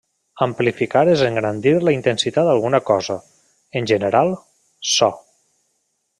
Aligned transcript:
Amplificar 0.43 1.03
és 1.11 1.21
engrandir 1.27 1.73
la 1.89 1.93
intensitat 1.97 2.49
d'alguna 2.49 2.81
cosa, 2.89 3.19
en 3.83 3.93
general, 3.93 4.35
so. 4.95 5.13